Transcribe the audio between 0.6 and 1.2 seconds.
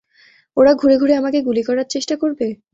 ঘুরে ঘুরে